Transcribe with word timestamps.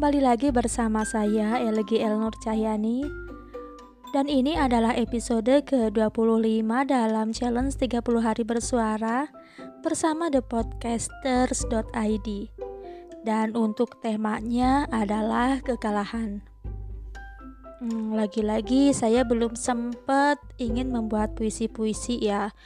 Kembali 0.00 0.24
lagi 0.24 0.48
bersama 0.48 1.04
saya 1.04 1.60
LGL 1.60 2.24
Nur 2.24 2.32
Cahyani. 2.40 3.04
Dan 4.16 4.32
ini 4.32 4.56
adalah 4.56 4.96
episode 4.96 5.60
ke-25 5.68 6.64
dalam 6.88 7.36
challenge 7.36 7.76
30 7.76 8.00
hari 8.24 8.40
bersuara 8.40 9.28
Bersama 9.84 10.32
thepodcasters.id 10.32 12.28
Dan 13.28 13.52
untuk 13.52 14.00
temanya 14.00 14.88
adalah 14.88 15.60
kekalahan. 15.60 16.48
Hmm, 17.84 18.16
Lagi-lagi 18.16 18.96
saya 18.96 19.20
belum 19.20 19.52
sempat 19.52 20.40
ingin 20.56 20.96
membuat 20.96 21.36
puisi-puisi 21.36 22.24
ya. 22.24 22.56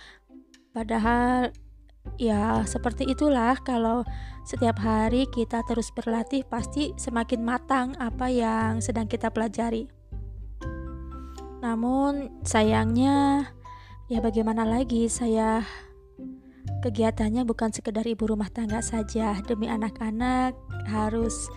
Padahal 0.70 1.50
ya 2.20 2.62
seperti 2.68 3.10
itulah 3.10 3.58
kalau 3.64 4.06
setiap 4.44 4.76
hari 4.78 5.26
kita 5.32 5.64
terus 5.64 5.88
berlatih 5.90 6.44
pasti 6.44 6.92
semakin 7.00 7.40
matang 7.40 7.88
apa 7.96 8.28
yang 8.28 8.84
sedang 8.84 9.08
kita 9.08 9.32
pelajari. 9.32 9.88
Namun 11.64 12.44
sayangnya 12.44 13.48
ya 14.12 14.20
bagaimana 14.20 14.68
lagi 14.68 15.08
saya 15.08 15.64
kegiatannya 16.84 17.48
bukan 17.48 17.72
sekedar 17.72 18.04
ibu 18.04 18.28
rumah 18.28 18.52
tangga 18.52 18.84
saja 18.84 19.40
demi 19.48 19.72
anak-anak 19.72 20.52
harus 20.84 21.48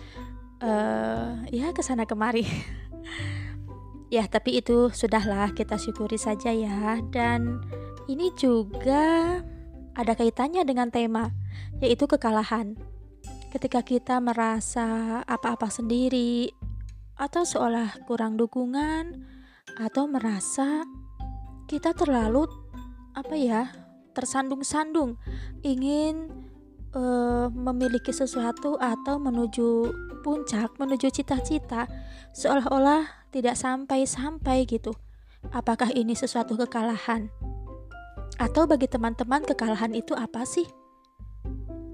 uh, 0.64 1.44
ya 1.52 1.76
ke 1.76 1.84
sana 1.84 2.08
kemari. 2.08 2.48
ya 4.14 4.24
tapi 4.24 4.56
itu 4.64 4.88
sudahlah 4.88 5.52
kita 5.52 5.76
syukuri 5.76 6.16
saja 6.16 6.48
ya 6.48 6.96
dan 7.12 7.60
ini 8.08 8.32
juga 8.40 9.44
ada 9.98 10.14
kaitannya 10.14 10.62
dengan 10.62 10.94
tema, 10.94 11.34
yaitu 11.82 12.06
kekalahan. 12.06 12.78
Ketika 13.50 13.82
kita 13.82 14.22
merasa 14.22 15.20
apa-apa 15.26 15.66
sendiri, 15.66 16.54
atau 17.18 17.42
seolah 17.42 18.06
kurang 18.06 18.38
dukungan, 18.38 19.26
atau 19.82 20.06
merasa 20.06 20.86
kita 21.66 21.90
terlalu 21.98 22.46
apa 23.18 23.34
ya, 23.34 23.74
tersandung-sandung, 24.14 25.18
ingin 25.66 26.30
uh, 26.94 27.50
memiliki 27.50 28.14
sesuatu 28.14 28.78
atau 28.78 29.18
menuju 29.18 29.90
puncak, 30.22 30.78
menuju 30.78 31.10
cita-cita, 31.10 31.90
seolah-olah 32.30 33.26
tidak 33.34 33.58
sampai-sampai 33.58 34.62
gitu. 34.70 34.94
Apakah 35.50 35.90
ini 35.90 36.14
sesuatu 36.14 36.54
kekalahan? 36.54 37.30
Atau 38.38 38.70
bagi 38.70 38.86
teman-teman 38.86 39.42
kekalahan 39.42 39.92
itu 39.98 40.14
apa 40.14 40.46
sih? 40.46 40.70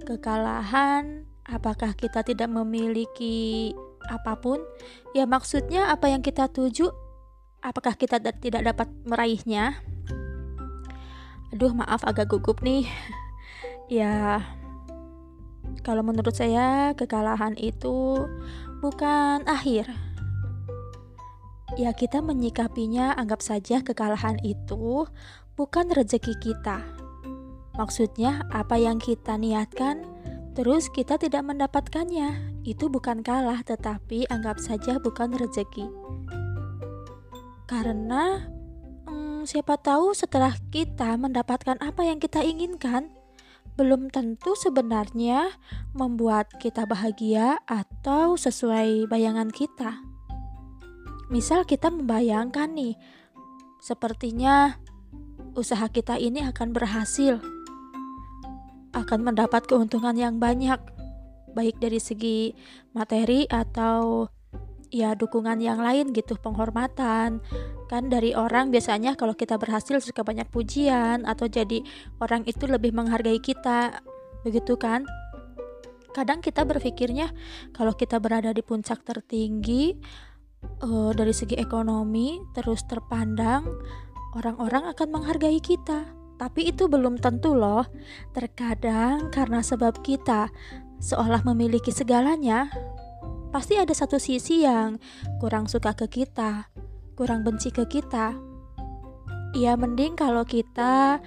Kekalahan 0.05 1.25
apakah 1.49 1.97
kita 1.97 2.21
tidak 2.21 2.53
memiliki 2.53 3.73
apa 4.13 4.37
pun? 4.37 4.61
Ya 5.17 5.25
maksudnya 5.25 5.89
apa 5.89 6.13
yang 6.13 6.21
kita 6.21 6.53
tuju 6.53 6.93
apakah 7.65 7.97
kita 7.97 8.21
tidak 8.21 8.61
dapat 8.61 8.93
meraihnya? 9.09 9.81
Aduh, 11.57 11.73
maaf 11.73 12.05
agak 12.05 12.29
gugup 12.29 12.61
nih. 12.61 12.85
ya 13.89 14.45
kalau 15.81 16.05
menurut 16.05 16.37
saya 16.37 16.93
kekalahan 16.93 17.57
itu 17.57 18.29
bukan 18.85 19.49
akhir. 19.49 19.89
Ya 21.75 21.91
kita 21.97 22.23
menyikapinya 22.23 23.17
anggap 23.17 23.43
saja 23.43 23.83
kekalahan 23.83 24.39
itu 24.47 25.09
bukan 25.55 25.91
rezeki 25.91 26.35
kita. 26.43 26.83
Maksudnya, 27.75 28.47
apa 28.55 28.79
yang 28.79 29.03
kita 29.03 29.35
niatkan, 29.35 30.07
terus 30.55 30.87
kita 30.91 31.19
tidak 31.19 31.43
mendapatkannya, 31.43 32.63
itu 32.63 32.87
bukan 32.87 33.23
kalah, 33.27 33.63
tetapi 33.67 34.31
anggap 34.31 34.63
saja 34.63 35.03
bukan 35.03 35.35
rezeki. 35.35 35.91
Karena 37.67 38.47
hmm, 39.11 39.47
siapa 39.47 39.75
tahu 39.75 40.15
setelah 40.15 40.55
kita 40.71 41.19
mendapatkan 41.19 41.79
apa 41.83 42.07
yang 42.07 42.23
kita 42.23 42.47
inginkan, 42.47 43.11
belum 43.75 44.07
tentu 44.15 44.55
sebenarnya 44.55 45.51
membuat 45.99 46.47
kita 46.63 46.87
bahagia 46.87 47.59
atau 47.67 48.39
sesuai 48.39 49.11
bayangan 49.11 49.51
kita. 49.51 49.99
Misal 51.27 51.67
kita 51.67 51.91
membayangkan 51.91 52.71
nih, 52.71 52.95
sepertinya 53.83 54.79
usaha 55.55 55.87
kita 55.89 56.19
ini 56.19 56.43
akan 56.43 56.75
berhasil, 56.75 57.39
akan 58.95 59.21
mendapat 59.23 59.67
keuntungan 59.67 60.15
yang 60.15 60.39
banyak, 60.39 60.79
baik 61.55 61.79
dari 61.79 61.99
segi 62.03 62.55
materi 62.95 63.47
atau 63.47 64.27
ya 64.91 65.15
dukungan 65.19 65.59
yang 65.59 65.83
lain 65.83 66.15
gitu, 66.15 66.39
penghormatan. 66.39 67.43
Kan 67.91 68.11
dari 68.11 68.35
orang 68.35 68.71
biasanya 68.71 69.15
kalau 69.15 69.35
kita 69.35 69.59
berhasil 69.59 69.99
suka 70.03 70.23
banyak 70.27 70.47
pujian 70.51 71.27
atau 71.27 71.47
jadi 71.47 71.83
orang 72.19 72.47
itu 72.47 72.67
lebih 72.67 72.95
menghargai 72.95 73.39
kita, 73.39 74.03
begitu 74.43 74.75
kan? 74.79 75.07
Kadang 76.15 76.39
kita 76.39 76.63
berpikirnya 76.63 77.35
kalau 77.75 77.91
kita 77.91 78.23
berada 78.23 78.55
di 78.55 78.63
puncak 78.63 79.03
tertinggi 79.03 79.99
uh, 80.87 81.11
dari 81.11 81.35
segi 81.35 81.59
ekonomi 81.59 82.39
terus 82.55 82.87
terpandang 82.87 83.67
orang-orang 84.35 84.91
akan 84.91 85.09
menghargai 85.11 85.63
kita. 85.63 86.11
Tapi 86.35 86.75
itu 86.75 86.91
belum 86.91 87.23
tentu 87.23 87.55
loh. 87.55 87.87
Terkadang 88.35 89.31
karena 89.31 89.63
sebab 89.63 90.03
kita 90.03 90.51
seolah 90.99 91.47
memiliki 91.47 91.95
segalanya, 91.95 92.69
pasti 93.55 93.79
ada 93.79 93.95
satu 93.95 94.19
sisi 94.19 94.67
yang 94.67 94.99
kurang 95.39 95.71
suka 95.71 95.95
ke 95.95 96.11
kita, 96.11 96.69
kurang 97.15 97.47
benci 97.47 97.71
ke 97.71 97.87
kita. 97.87 98.35
Ya 99.55 99.79
mending 99.79 100.19
kalau 100.19 100.43
kita 100.43 101.23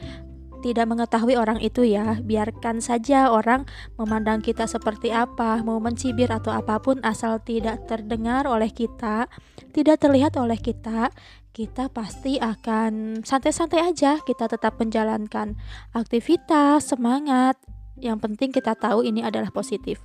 tidak 0.61 0.89
mengetahui 0.89 1.37
orang 1.37 1.61
itu 1.61 1.85
ya, 1.85 2.17
biarkan 2.21 2.81
saja 2.81 3.29
orang 3.29 3.65
memandang 3.95 4.41
kita 4.41 4.65
seperti 4.65 5.13
apa, 5.13 5.61
mau 5.61 5.77
mencibir 5.77 6.29
atau 6.33 6.53
apa 6.53 6.81
pun 6.81 6.97
asal 7.05 7.39
tidak 7.41 7.85
terdengar 7.85 8.49
oleh 8.49 8.73
kita, 8.73 9.29
tidak 9.71 10.01
terlihat 10.01 10.33
oleh 10.35 10.57
kita, 10.57 11.13
kita 11.57 11.89
pasti 11.89 12.37
akan 12.37 13.25
santai-santai 13.25 13.81
aja, 13.81 14.21
kita 14.21 14.45
tetap 14.45 14.77
menjalankan 14.77 15.57
aktivitas, 15.93 16.93
semangat. 16.93 17.57
Yang 17.97 18.29
penting 18.29 18.49
kita 18.53 18.77
tahu 18.77 19.01
ini 19.01 19.25
adalah 19.25 19.49
positif. 19.49 19.97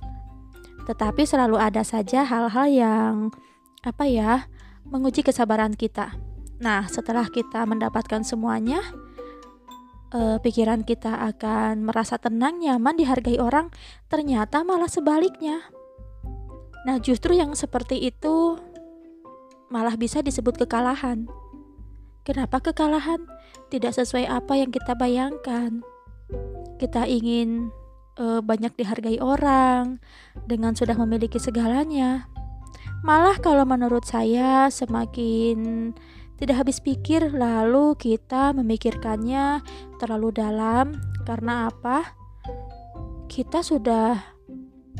Tetapi 0.89 1.29
selalu 1.29 1.61
ada 1.61 1.85
saja 1.85 2.25
hal-hal 2.25 2.67
yang 2.73 3.13
apa 3.85 4.09
ya, 4.09 4.49
menguji 4.89 5.21
kesabaran 5.21 5.77
kita. 5.77 6.17
Nah, 6.57 6.89
setelah 6.89 7.29
kita 7.29 7.69
mendapatkan 7.69 8.25
semuanya, 8.25 8.81
uh, 10.13 10.37
pikiran 10.39 10.85
kita 10.85 11.11
akan 11.33 11.83
merasa 11.83 12.21
tenang, 12.21 12.61
nyaman, 12.61 12.95
dihargai 12.95 13.41
orang, 13.41 13.73
ternyata 14.07 14.61
malah 14.61 14.87
sebaliknya. 14.87 15.59
Nah, 16.85 17.01
justru 17.01 17.35
yang 17.35 17.57
seperti 17.57 17.99
itu 17.99 18.61
malah 19.73 19.97
bisa 19.97 20.21
disebut 20.21 20.63
kekalahan. 20.63 21.25
Kenapa 22.23 22.61
kekalahan? 22.63 23.25
Tidak 23.67 23.91
sesuai 23.91 24.29
apa 24.29 24.55
yang 24.55 24.69
kita 24.69 24.93
bayangkan. 24.95 25.81
Kita 26.77 27.09
ingin 27.09 27.73
uh, 28.21 28.39
banyak 28.39 28.77
dihargai 28.77 29.19
orang 29.19 29.99
dengan 30.45 30.77
sudah 30.77 30.95
memiliki 30.95 31.41
segalanya. 31.41 32.29
Malah 33.03 33.35
kalau 33.43 33.67
menurut 33.67 34.07
saya 34.07 34.71
semakin 34.71 35.91
tidak 36.37 36.65
habis 36.65 36.81
pikir 36.81 37.29
lalu 37.31 37.93
kita 37.95 38.51
memikirkannya 38.57 39.61
terlalu 40.01 40.33
dalam 40.33 40.97
karena 41.23 41.69
apa? 41.69 42.17
Kita 43.29 43.61
sudah 43.61 44.17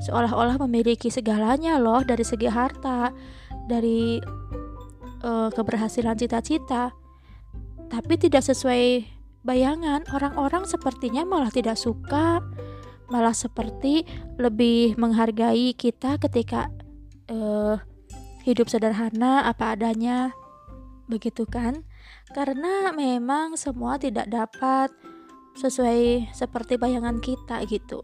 seolah-olah 0.02 0.58
memiliki 0.66 1.10
segalanya 1.14 1.78
loh 1.78 2.02
dari 2.02 2.26
segi 2.26 2.50
harta, 2.50 3.14
dari 3.66 4.22
uh, 5.24 5.50
keberhasilan 5.50 6.18
cita-cita. 6.18 6.94
Tapi 7.90 8.14
tidak 8.18 8.42
sesuai 8.46 9.06
bayangan, 9.46 10.08
orang-orang 10.16 10.66
sepertinya 10.66 11.28
malah 11.28 11.54
tidak 11.54 11.78
suka, 11.78 12.42
malah 13.12 13.36
seperti 13.36 14.08
lebih 14.40 14.98
menghargai 14.98 15.76
kita 15.78 16.18
ketika 16.18 16.72
uh, 17.30 17.78
hidup 18.42 18.68
sederhana 18.68 19.46
apa 19.46 19.78
adanya 19.78 20.34
begitu 21.08 21.44
kan? 21.48 21.84
Karena 22.32 22.92
memang 22.96 23.60
semua 23.60 24.00
tidak 24.00 24.30
dapat 24.32 24.90
sesuai 25.54 26.34
seperti 26.34 26.82
bayangan 26.82 27.22
kita 27.22 27.62
gitu. 27.70 28.02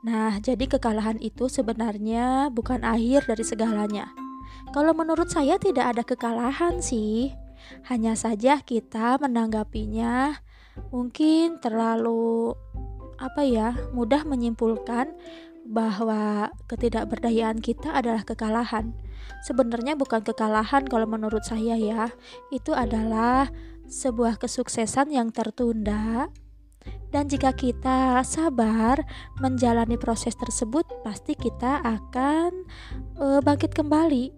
Nah, 0.00 0.40
jadi 0.40 0.64
kekalahan 0.64 1.20
itu 1.20 1.52
sebenarnya 1.52 2.48
bukan 2.48 2.80
akhir 2.80 3.28
dari 3.28 3.44
segalanya. 3.44 4.08
Kalau 4.72 4.96
menurut 4.96 5.28
saya 5.28 5.60
tidak 5.60 5.96
ada 5.96 6.02
kekalahan 6.06 6.80
sih. 6.80 7.36
Hanya 7.92 8.16
saja 8.16 8.64
kita 8.64 9.20
menanggapinya 9.20 10.40
mungkin 10.88 11.60
terlalu 11.60 12.56
apa 13.20 13.44
ya, 13.44 13.76
mudah 13.92 14.24
menyimpulkan 14.24 15.12
bahwa 15.68 16.48
ketidakberdayaan 16.72 17.60
kita 17.60 17.92
adalah 17.92 18.24
kekalahan. 18.24 18.96
Sebenarnya 19.44 19.96
bukan 19.96 20.20
kekalahan 20.20 20.84
kalau 20.86 21.08
menurut 21.08 21.42
saya 21.42 21.74
ya. 21.76 22.12
Itu 22.52 22.76
adalah 22.76 23.48
sebuah 23.90 24.38
kesuksesan 24.38 25.10
yang 25.10 25.34
tertunda. 25.34 26.30
Dan 27.10 27.26
jika 27.26 27.50
kita 27.52 28.22
sabar 28.22 29.02
menjalani 29.42 29.98
proses 29.98 30.32
tersebut, 30.38 30.86
pasti 31.02 31.34
kita 31.34 31.82
akan 31.82 32.64
e, 33.18 33.26
bangkit 33.42 33.74
kembali. 33.74 34.30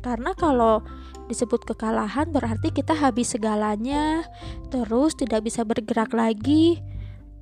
Karena 0.00 0.30
kalau 0.38 0.86
disebut 1.26 1.66
kekalahan 1.66 2.30
berarti 2.30 2.70
kita 2.70 2.94
habis 2.94 3.34
segalanya, 3.34 4.22
terus 4.70 5.18
tidak 5.18 5.50
bisa 5.50 5.66
bergerak 5.66 6.14
lagi. 6.14 6.78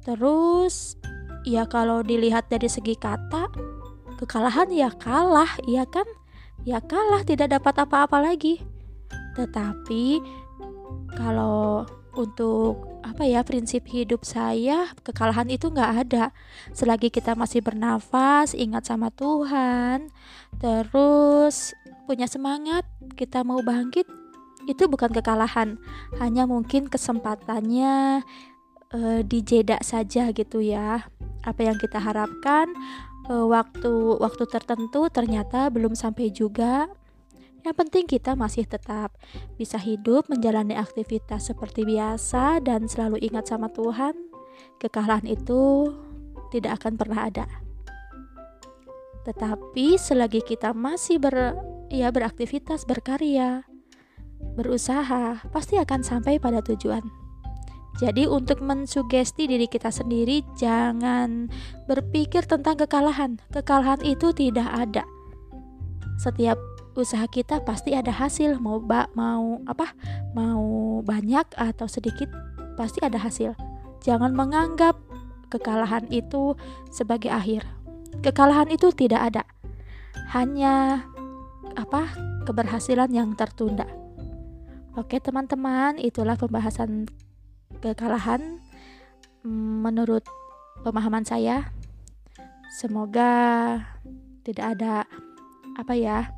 Terus 0.01 0.97
ya 1.45 1.69
kalau 1.69 2.01
dilihat 2.01 2.49
dari 2.49 2.73
segi 2.73 2.97
kata, 2.97 3.53
kekalahan 4.17 4.73
ya 4.73 4.89
kalah, 4.97 5.61
iya 5.69 5.85
kan? 5.85 6.09
Ya 6.65 6.81
kalah 6.81 7.25
tidak 7.29 7.53
dapat 7.53 7.85
apa-apa 7.85 8.25
lagi. 8.25 8.65
Tetapi 9.37 10.21
kalau 11.13 11.85
untuk 12.17 12.95
apa 13.05 13.27
ya 13.27 13.45
prinsip 13.45 13.85
hidup 13.91 14.25
saya 14.25 14.89
kekalahan 15.05 15.53
itu 15.53 15.69
nggak 15.69 15.93
ada. 16.09 16.33
Selagi 16.73 17.13
kita 17.13 17.37
masih 17.37 17.61
bernafas 17.61 18.57
ingat 18.57 18.89
sama 18.89 19.13
Tuhan 19.13 20.09
terus 20.57 21.77
punya 22.09 22.25
semangat 22.31 22.87
kita 23.19 23.43
mau 23.45 23.61
bangkit 23.61 24.09
itu 24.65 24.89
bukan 24.89 25.13
kekalahan. 25.13 25.77
Hanya 26.17 26.49
mungkin 26.49 26.89
kesempatannya 26.89 28.25
e, 28.89 29.01
dijeda 29.27 29.85
saja 29.85 30.33
gitu 30.33 30.65
ya. 30.65 31.05
Apa 31.45 31.69
yang 31.69 31.77
kita 31.77 32.01
harapkan 32.01 32.73
waktu 33.29 34.21
waktu 34.21 34.45
tertentu 34.45 35.09
ternyata 35.09 35.73
belum 35.73 35.97
sampai 35.97 36.29
juga 36.29 36.93
yang 37.65 37.73
penting 37.73 38.05
kita 38.05 38.37
masih 38.37 38.69
tetap 38.69 39.17
bisa 39.57 39.81
hidup 39.81 40.29
menjalani 40.29 40.77
aktivitas 40.77 41.49
seperti 41.49 41.89
biasa 41.89 42.61
dan 42.61 42.85
selalu 42.85 43.17
ingat 43.25 43.49
sama 43.49 43.73
Tuhan. 43.73 44.13
Kekalahan 44.77 45.25
itu 45.25 45.89
tidak 46.53 46.85
akan 46.85 47.01
pernah 47.01 47.25
ada. 47.25 47.49
Tetapi 49.25 49.97
selagi 49.97 50.45
kita 50.45 50.77
masih 50.77 51.17
ber 51.17 51.57
ya 51.89 52.13
beraktivitas, 52.13 52.85
berkarya, 52.85 53.65
berusaha, 54.61 55.41
pasti 55.49 55.81
akan 55.81 56.05
sampai 56.05 56.37
pada 56.37 56.61
tujuan. 56.61 57.24
Jadi 57.95 58.27
untuk 58.27 58.59
mensugesti 58.59 59.47
diri 59.47 59.71
kita 59.71 59.95
sendiri 59.95 60.43
jangan 60.59 61.47
berpikir 61.87 62.43
tentang 62.43 62.75
kekalahan. 62.75 63.39
Kekalahan 63.55 64.03
itu 64.03 64.35
tidak 64.35 64.67
ada. 64.67 65.07
Setiap 66.19 66.59
usaha 66.99 67.27
kita 67.31 67.63
pasti 67.63 67.95
ada 67.95 68.11
hasil. 68.11 68.59
Mau 68.59 68.83
ba 68.83 69.07
mau 69.15 69.63
apa? 69.71 69.95
Mau 70.35 70.99
banyak 71.07 71.55
atau 71.55 71.87
sedikit 71.87 72.27
pasti 72.75 72.99
ada 72.99 73.19
hasil. 73.19 73.55
Jangan 74.03 74.35
menganggap 74.35 74.99
kekalahan 75.55 76.11
itu 76.11 76.59
sebagai 76.91 77.31
akhir. 77.31 77.63
Kekalahan 78.27 78.75
itu 78.75 78.91
tidak 78.91 79.31
ada. 79.31 79.43
Hanya 80.35 81.07
apa? 81.79 82.11
Keberhasilan 82.43 83.15
yang 83.15 83.39
tertunda. 83.39 83.87
Oke 84.95 85.19
teman-teman 85.19 85.99
itulah 85.99 86.39
pembahasan 86.39 87.11
kekalahan 87.85 88.65
mm, 89.45 89.85
menurut 89.85 90.25
pemahaman 90.81 91.29
saya 91.29 91.69
semoga 92.81 93.79
tidak 94.45 94.81
ada 94.81 95.05
apa 95.77 95.93
ya 95.93 96.33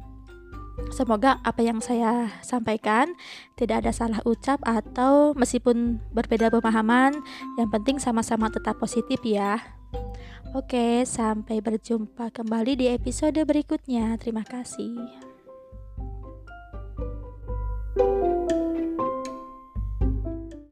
Semoga 0.93 1.41
apa 1.41 1.65
yang 1.65 1.81
saya 1.81 2.29
sampaikan 2.45 3.17
tidak 3.57 3.85
ada 3.85 3.93
salah 3.97 4.21
ucap 4.29 4.61
atau 4.61 5.33
meskipun 5.33 6.05
berbeda 6.13 6.53
pemahaman, 6.53 7.17
yang 7.57 7.69
penting 7.73 7.97
sama-sama 7.97 8.53
tetap 8.53 8.77
positif 8.77 9.17
ya. 9.25 9.57
Oke, 10.53 11.05
sampai 11.09 11.65
berjumpa 11.65 12.29
kembali 12.29 12.77
di 12.77 12.87
episode 12.93 13.41
berikutnya. 13.49 14.21
Terima 14.21 14.45
kasih. 14.45 15.36